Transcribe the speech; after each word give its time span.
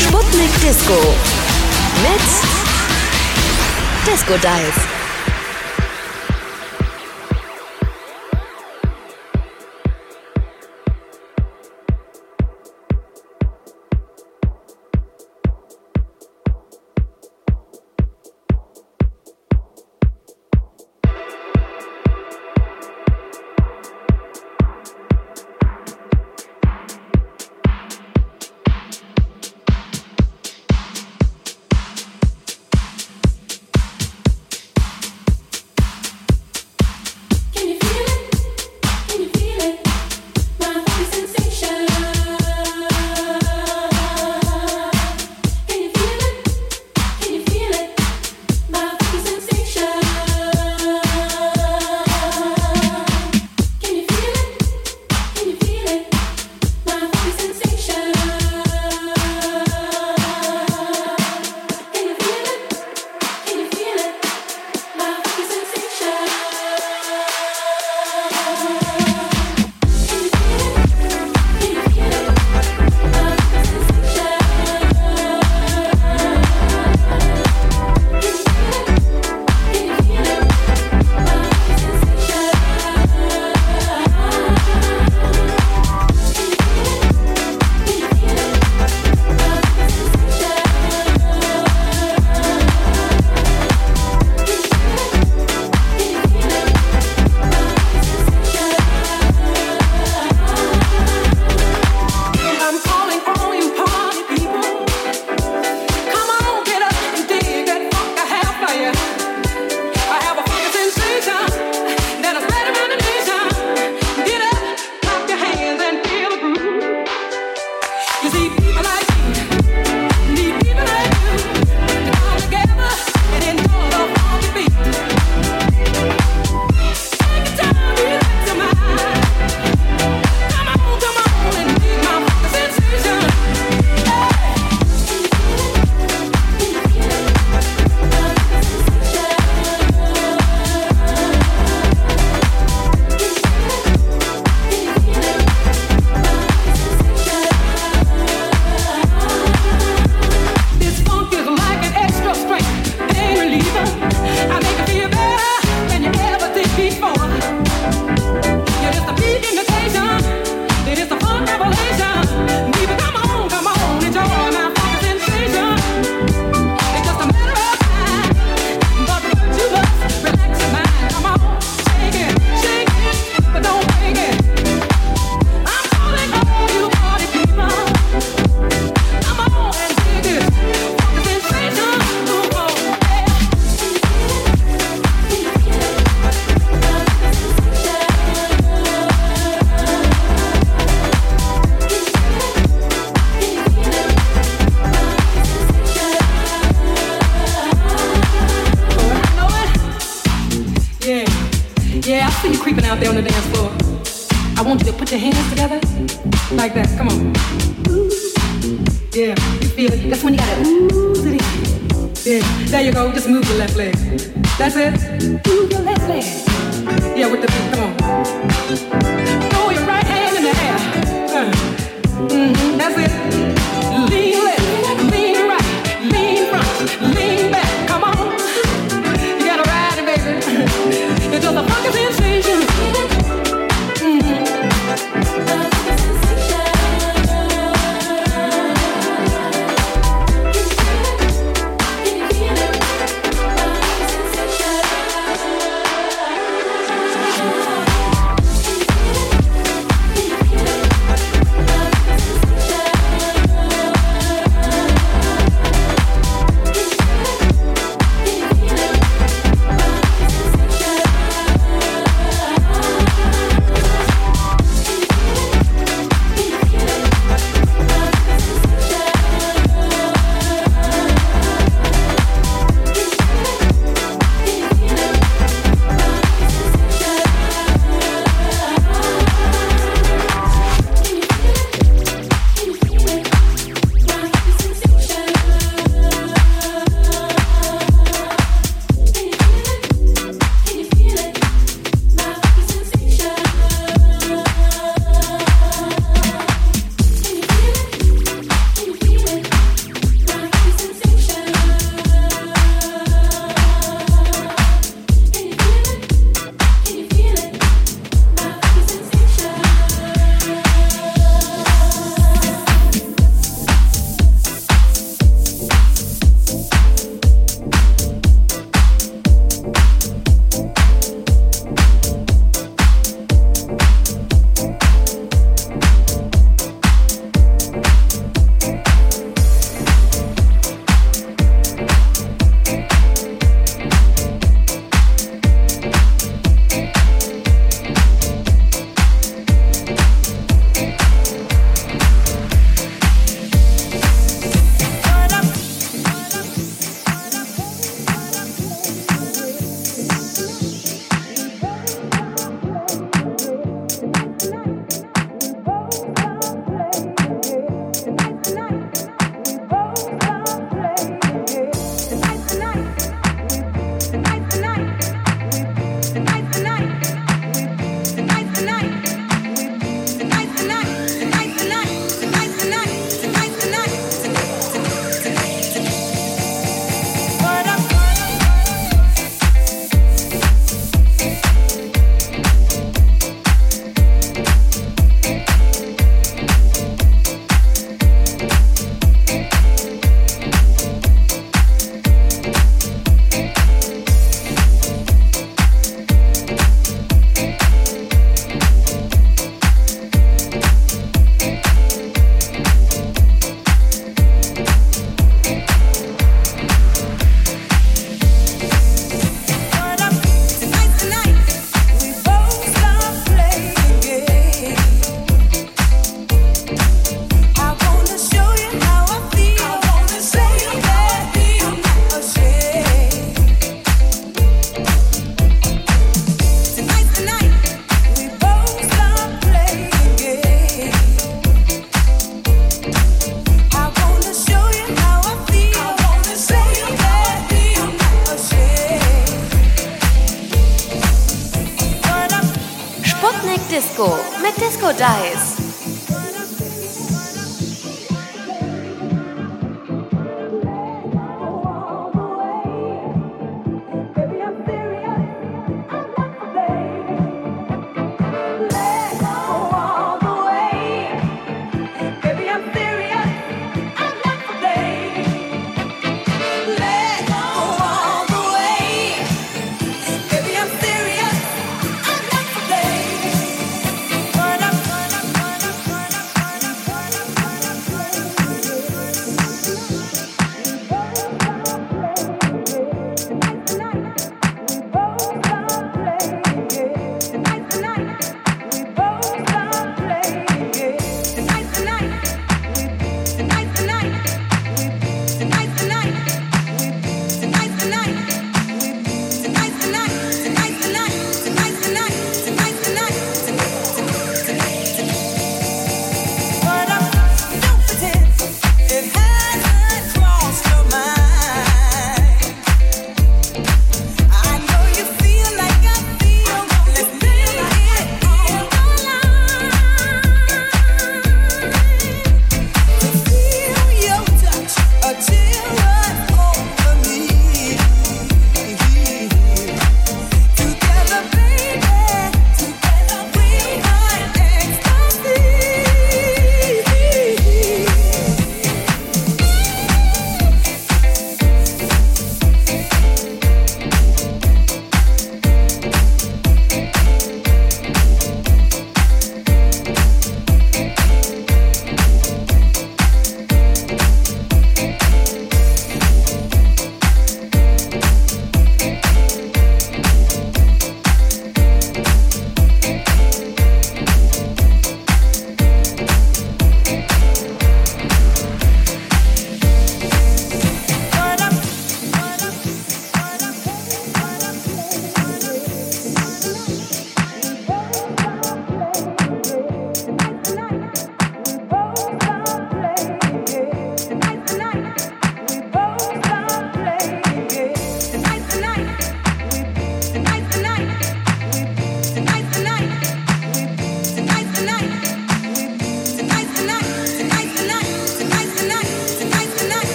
Sputnik 0.00 0.50
Disco. 0.60 0.94
Mit 2.02 2.20
Disco 4.06 4.34
Dive. 4.38 4.99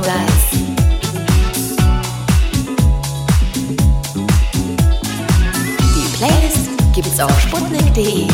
Dice. 0.00 0.64
Die 5.94 6.16
Playlist 6.16 6.68
gibt's 6.94 7.18
auf 7.20 7.40
sputnik.de. 7.40 8.25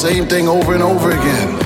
same 0.00 0.26
thing 0.26 0.48
over 0.48 0.72
and 0.72 0.82
over 0.82 1.10
again. 1.10 1.58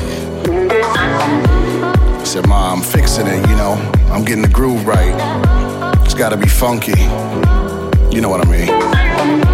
I 2.19 2.25
said, 2.25 2.49
Ma, 2.49 2.73
I'm 2.73 2.83
fixing 2.83 3.29
it, 3.29 3.49
you 3.49 3.55
know. 3.55 3.75
I'm 4.11 4.25
getting 4.25 4.43
the 4.43 4.49
groove 4.49 4.85
right. 4.89 5.15
It's 6.05 6.15
gotta 6.15 6.37
be 6.37 6.49
funky. 6.49 7.01
You 8.13 8.21
know 8.21 8.29
what 8.29 8.45
I 8.45 8.51
mean. 8.51 9.54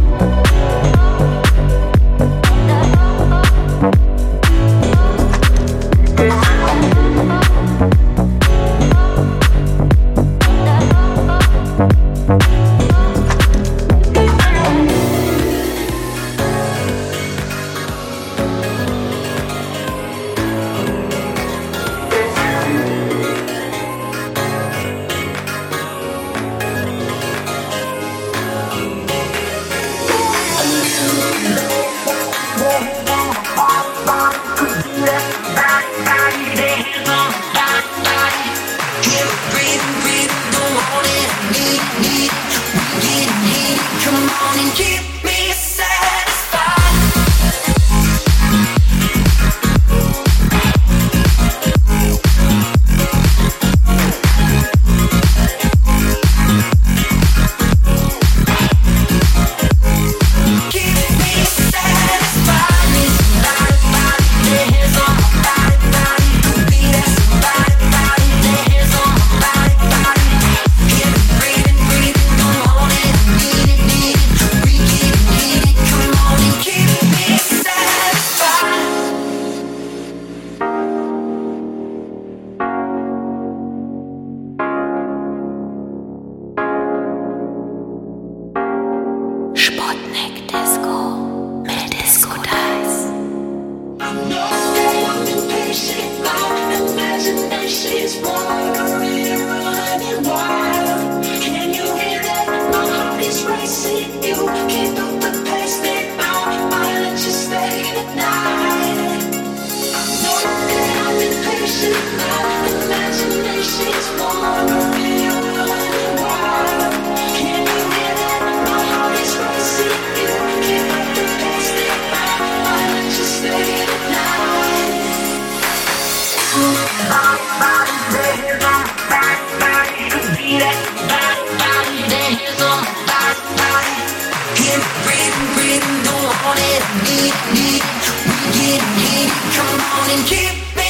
And 140.13 140.27
keep 140.27 140.80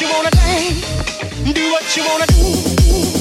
you 0.00 0.08
wanna 0.12 0.30
do, 0.30 1.52
do 1.52 1.72
what 1.72 1.96
you 1.96 2.04
wanna 2.04 2.26
do. 2.26 3.17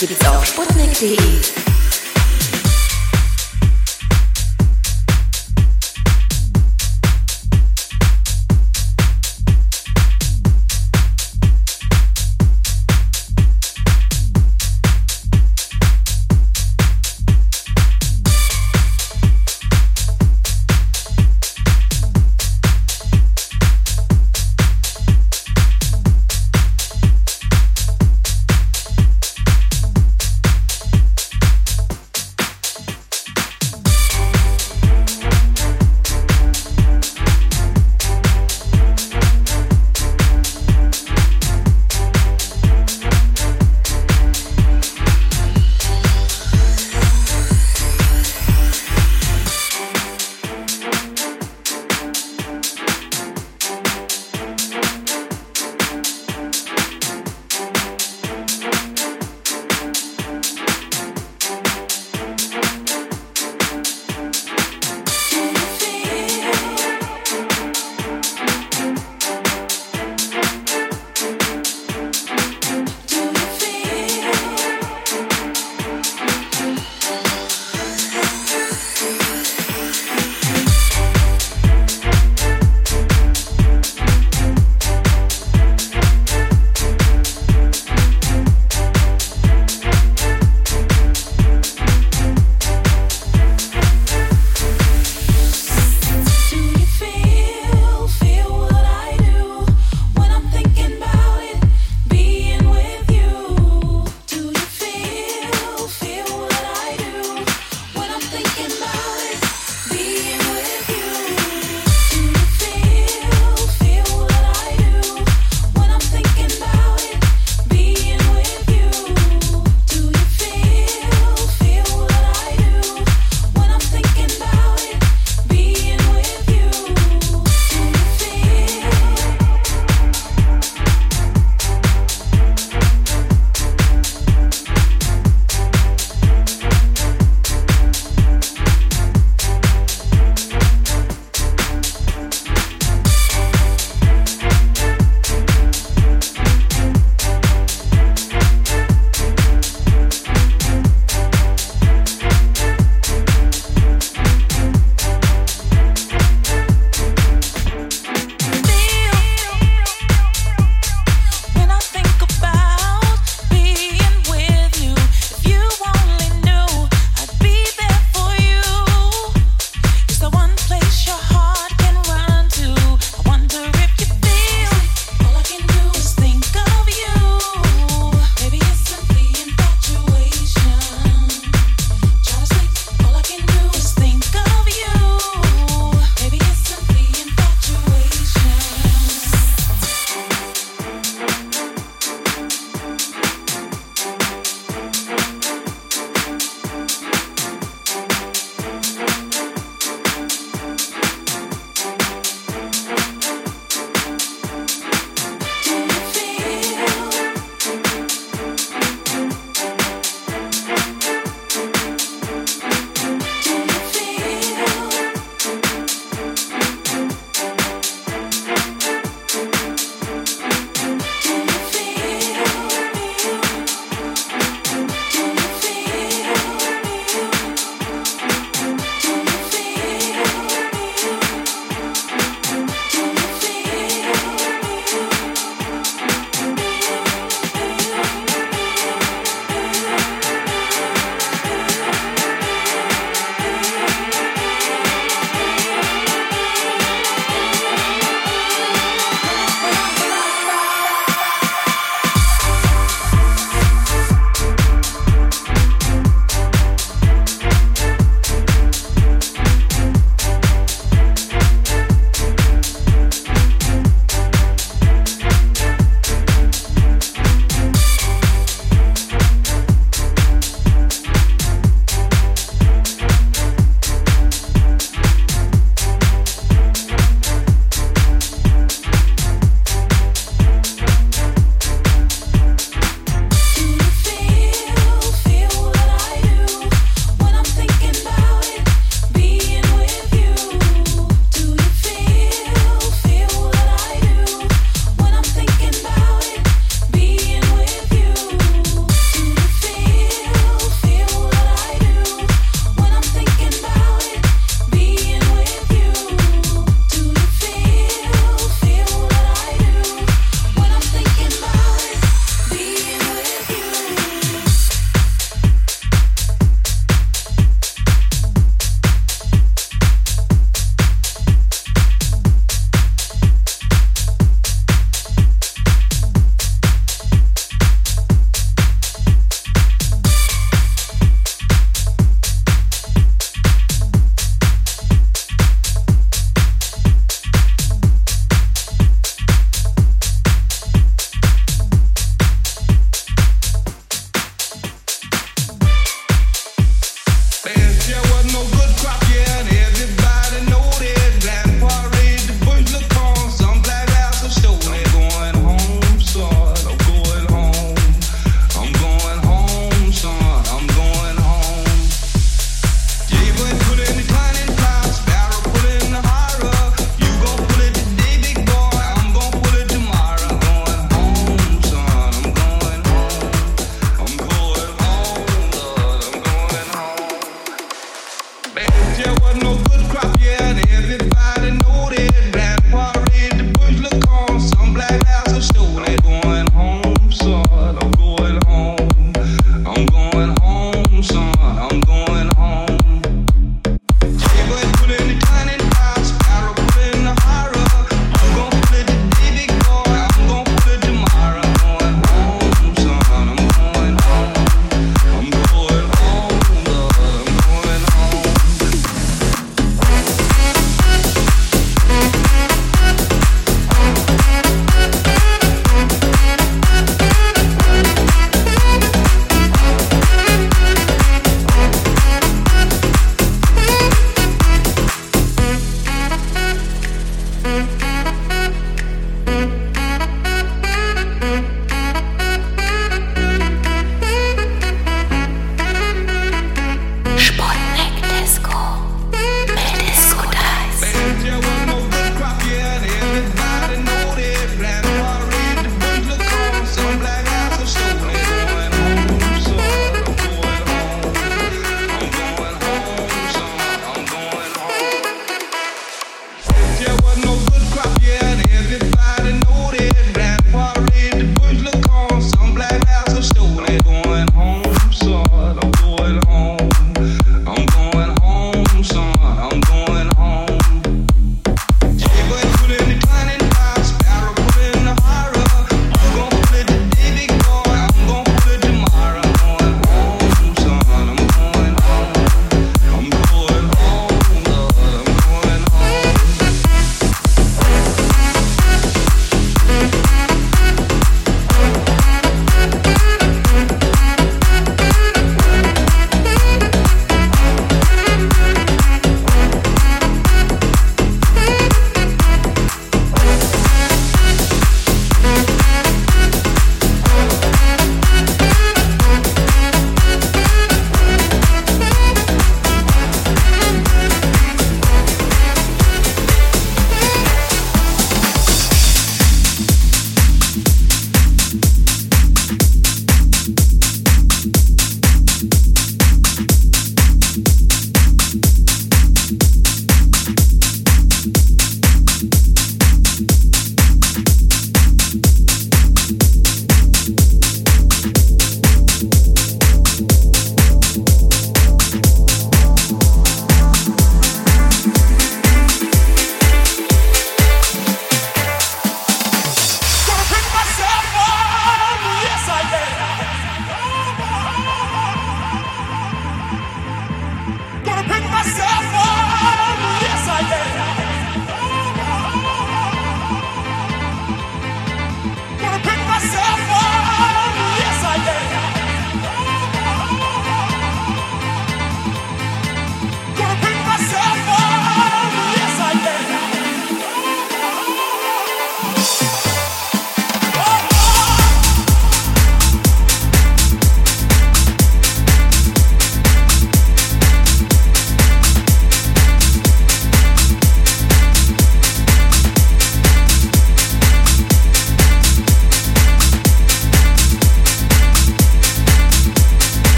Keep 0.00 0.12
it 0.12 0.26
off. 0.28 0.46
Sputnik.de 0.46 1.79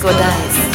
Disco 0.00 0.12
Dice. 0.14 0.69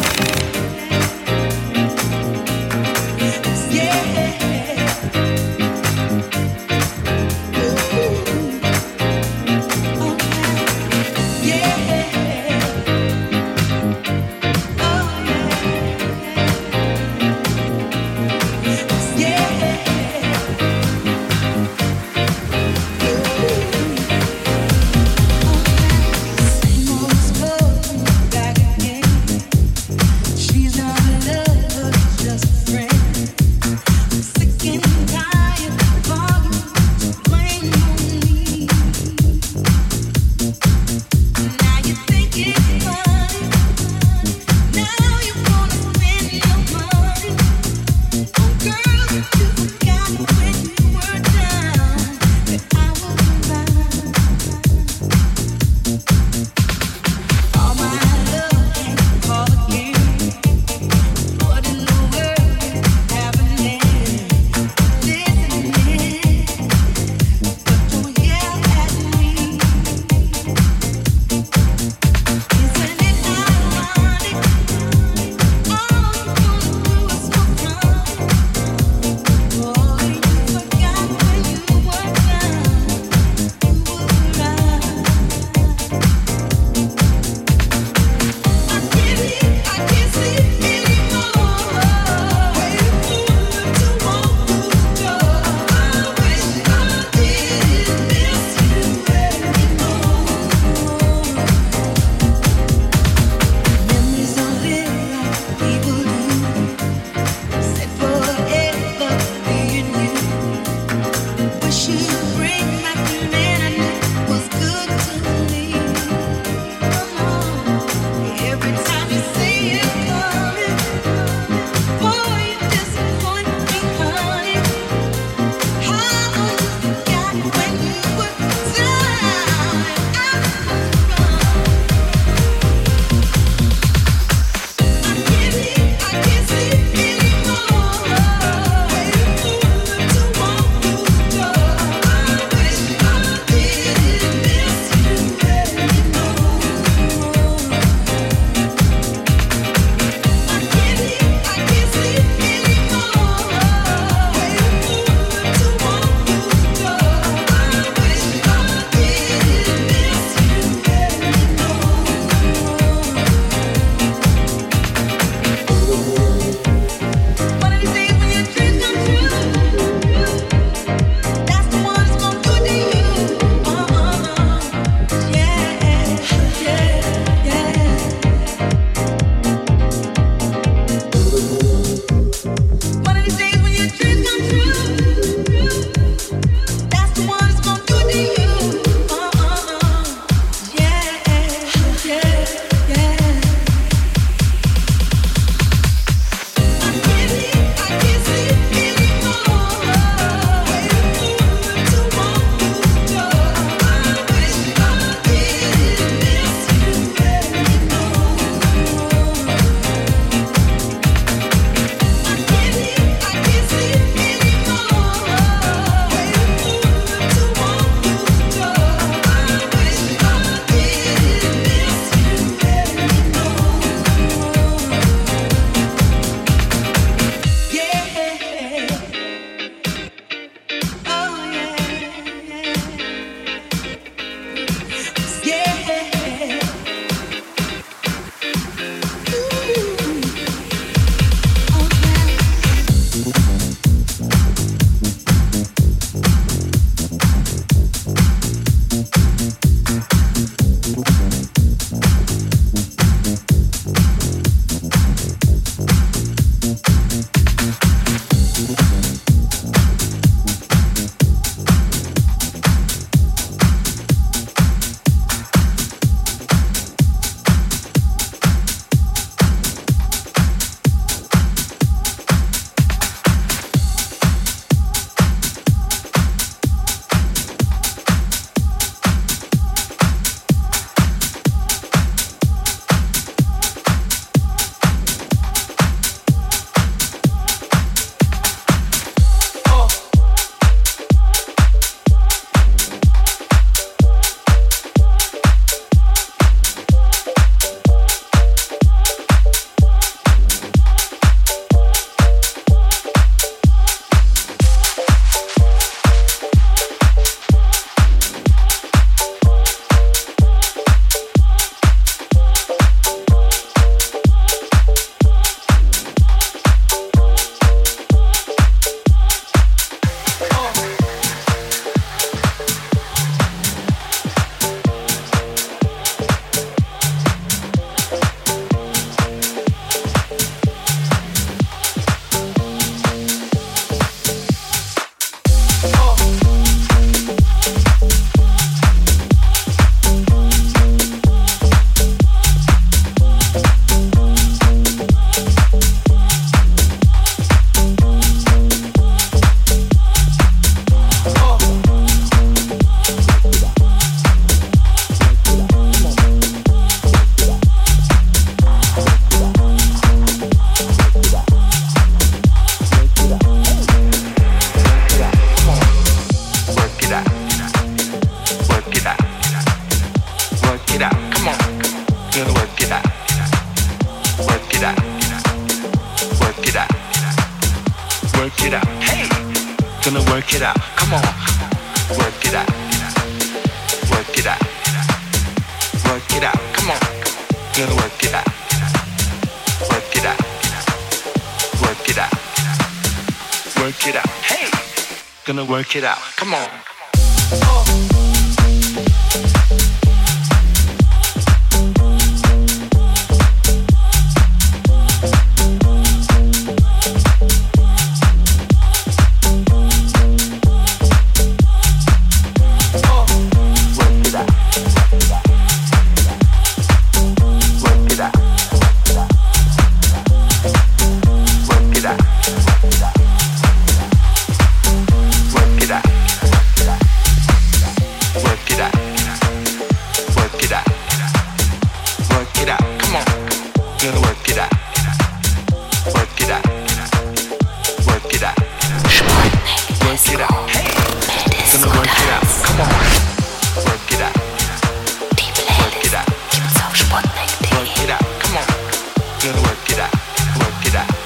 it 450.88 450.94
out. 450.94 451.25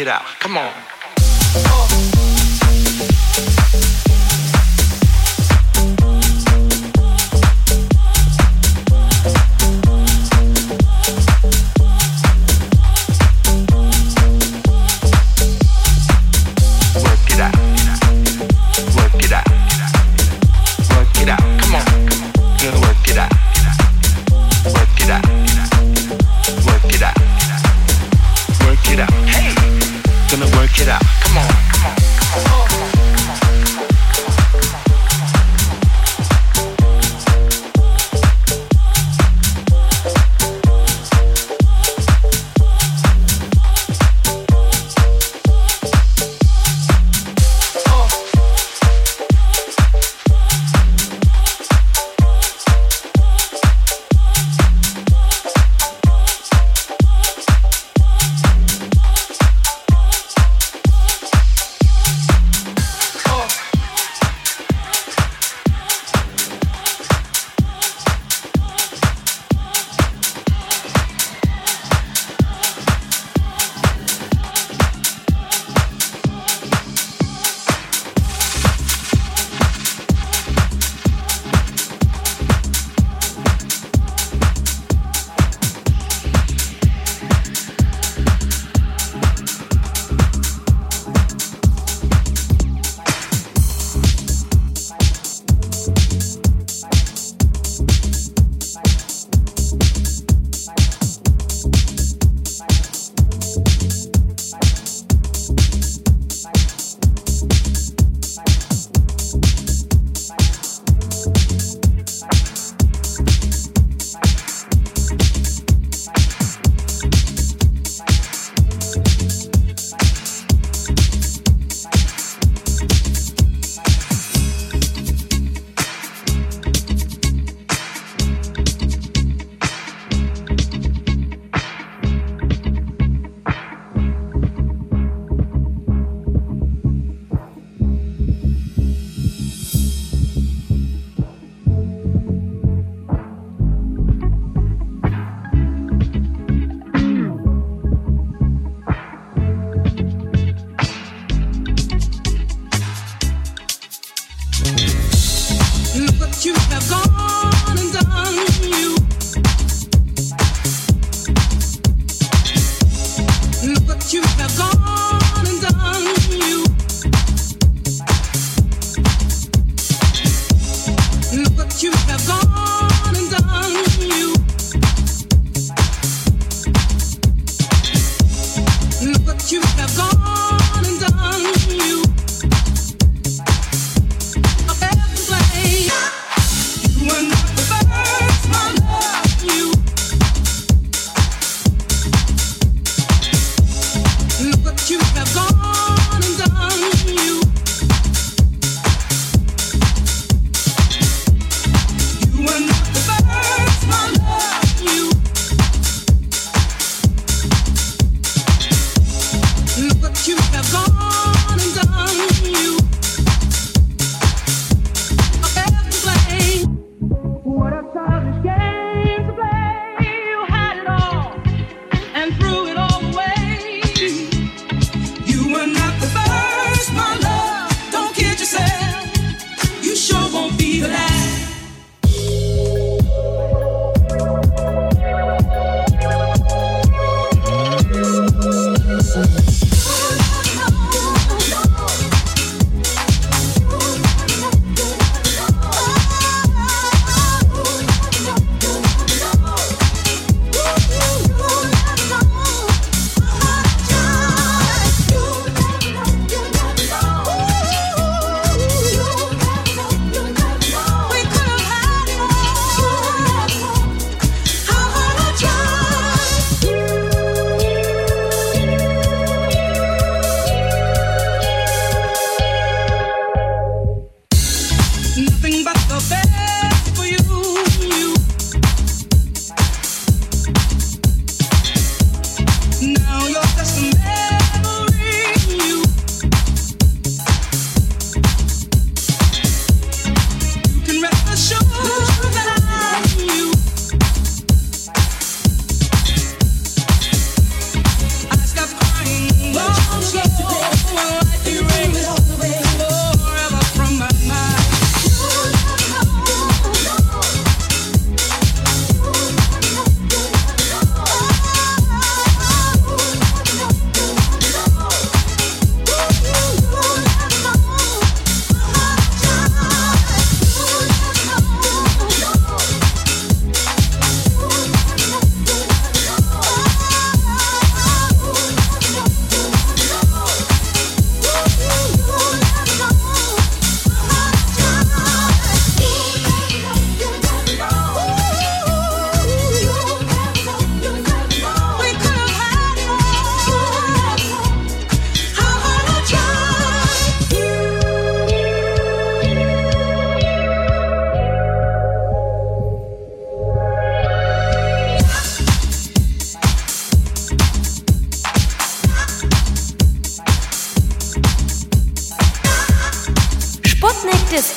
it 0.00 0.08
out. 0.08 0.24
Come 0.40 0.56
on. 0.56 0.72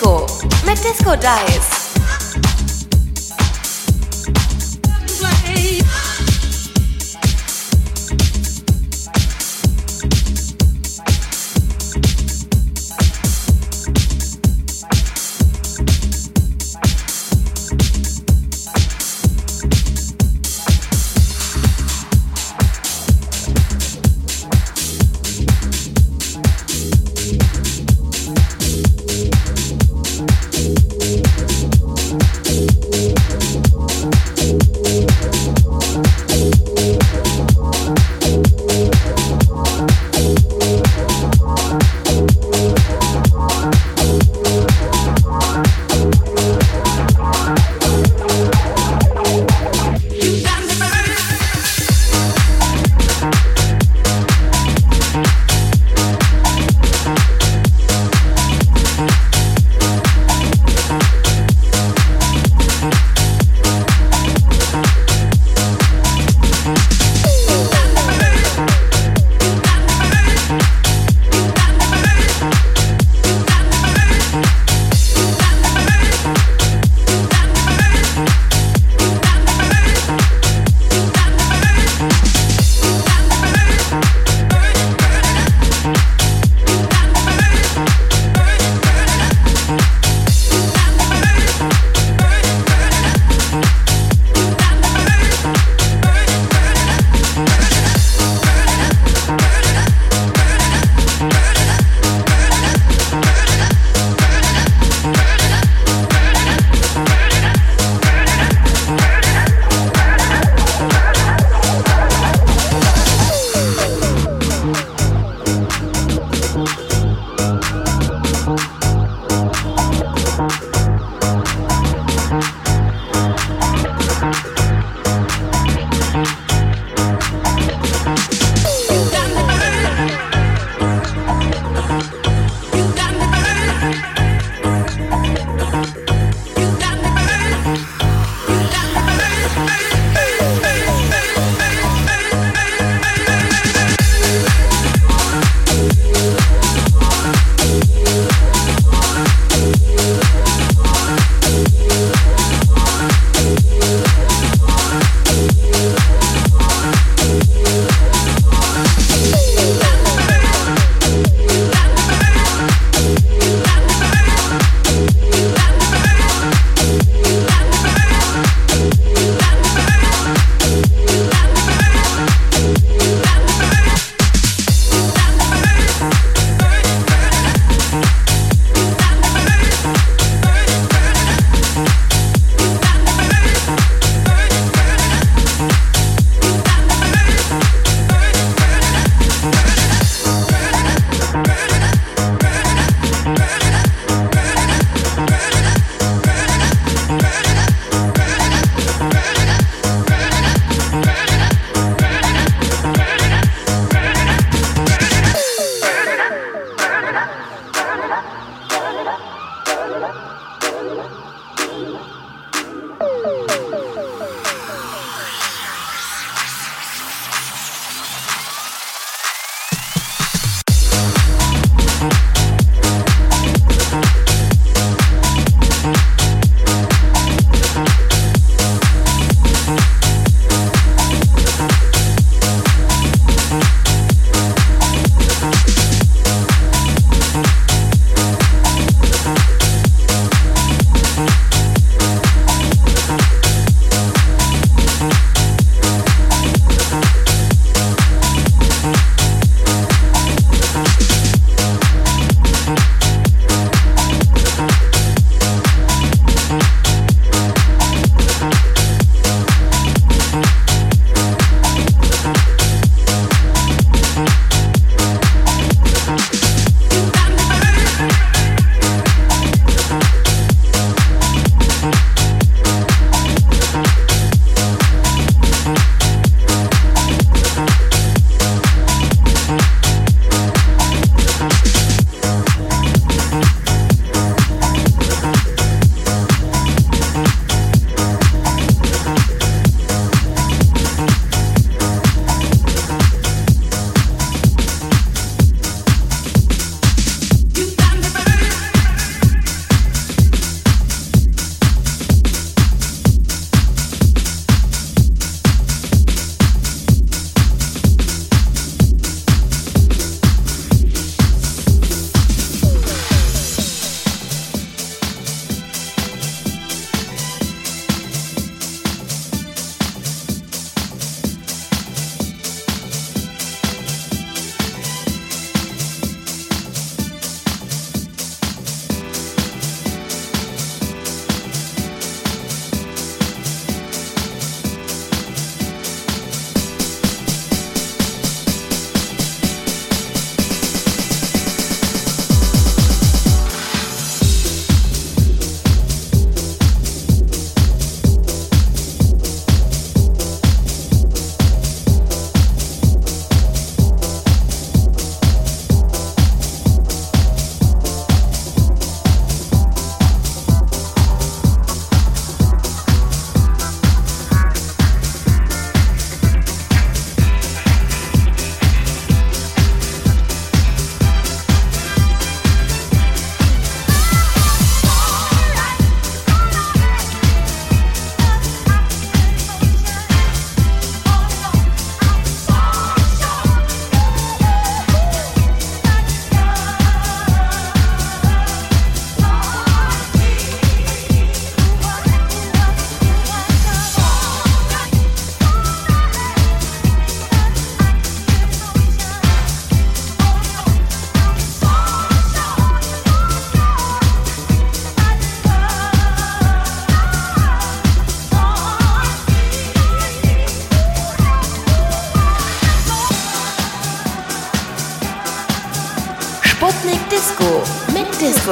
Disco 0.04 0.82
Disco 0.82 1.16
Dice. 1.16 1.83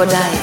For 0.02 0.10
Dice. 0.10 0.41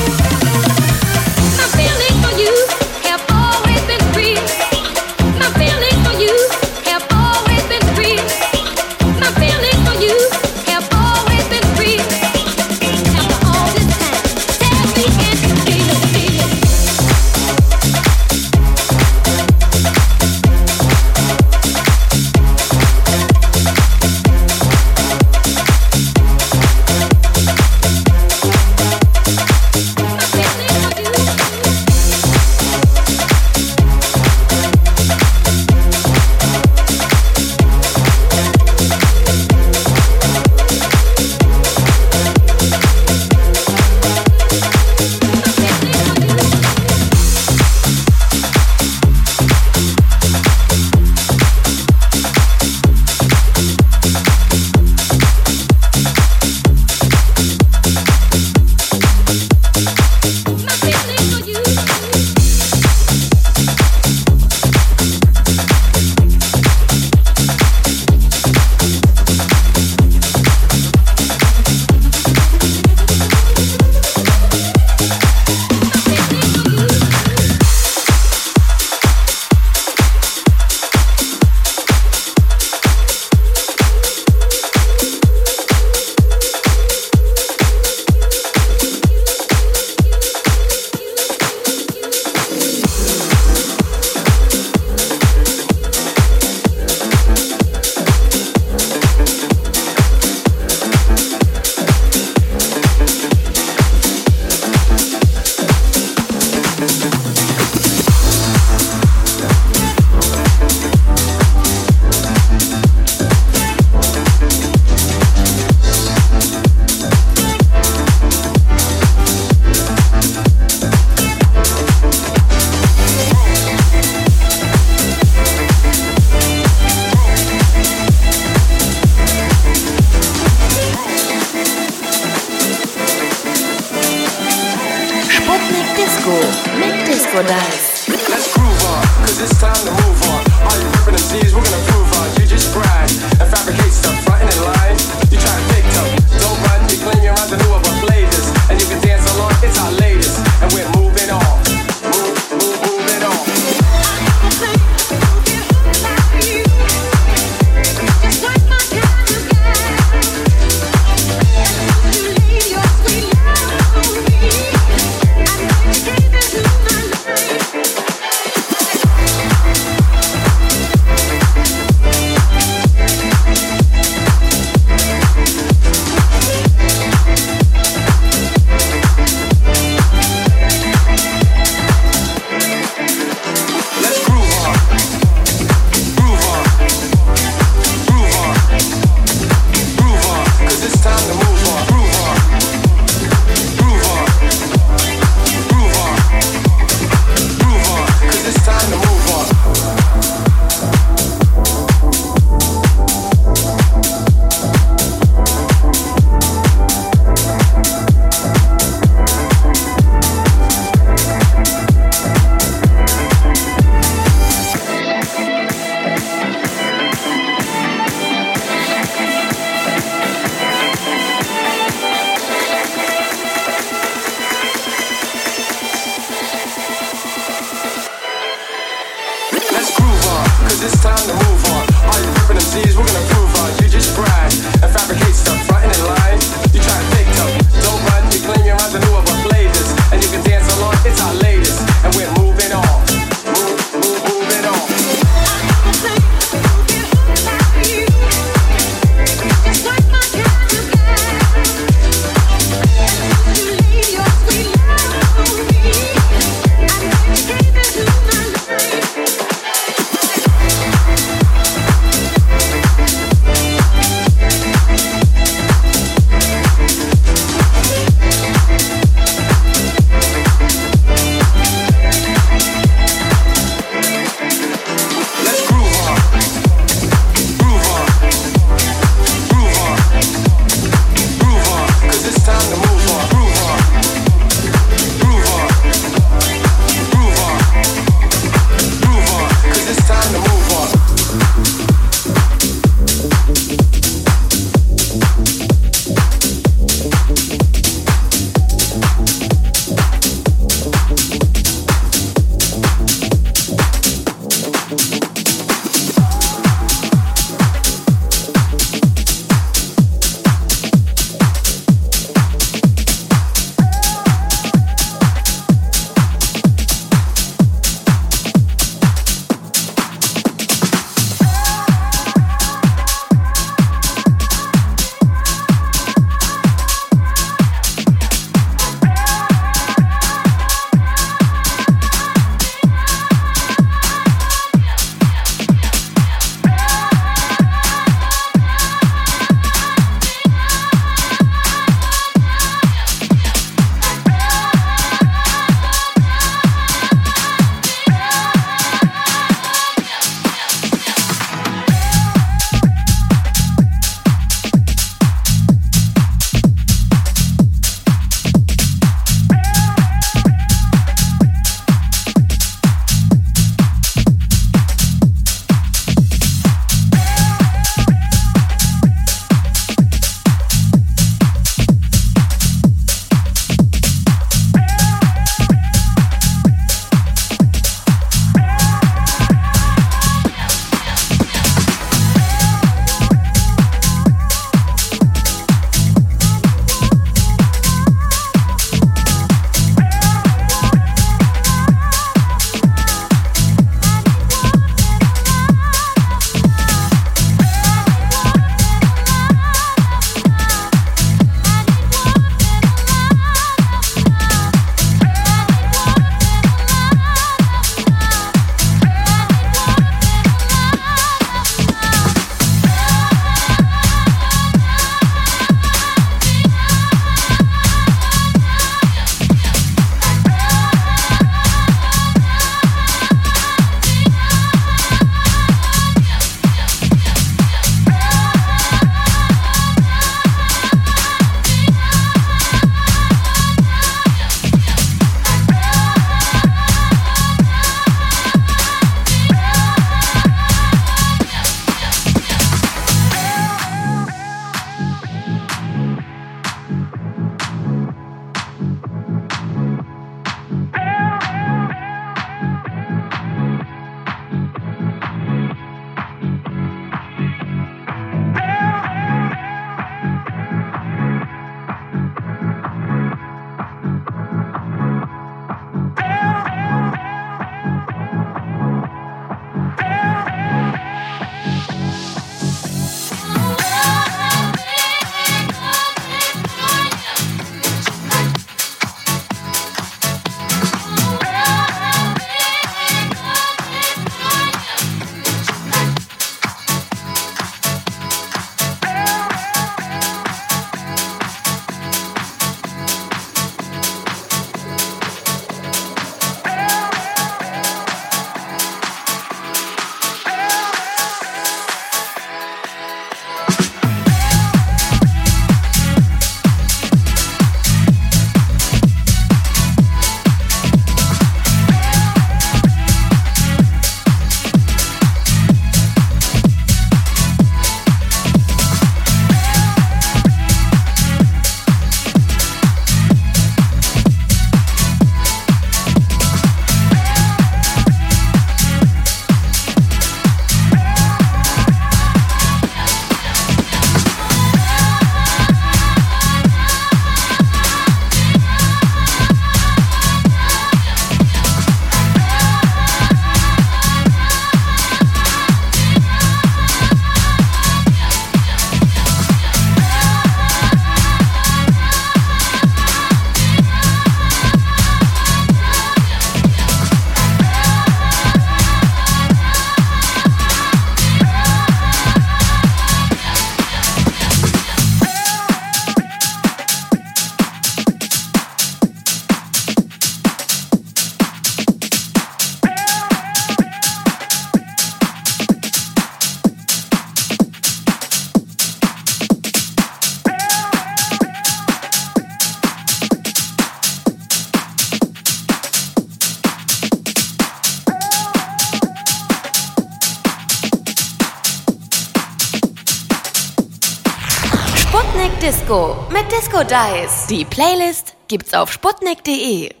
Disco 595.91 596.15
mit 596.31 596.49
Disco 596.49 596.83
Dice. 596.85 597.47
Die 597.49 597.65
Playlist 597.65 598.37
gibt's 598.47 598.73
auf 598.73 598.93
sputnik.de. 598.93 600.00